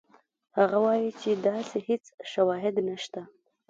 هغه 0.57 0.77
وایي 0.85 1.09
چې 1.21 1.29
داسې 1.47 1.77
هېڅ 1.87 2.03
شواهد 2.31 2.75
نشته. 2.87 3.21